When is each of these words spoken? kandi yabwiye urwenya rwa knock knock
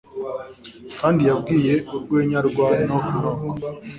kandi 0.99 1.21
yabwiye 1.29 1.73
urwenya 1.95 2.39
rwa 2.47 2.67
knock 2.85 3.05
knock 3.19 3.55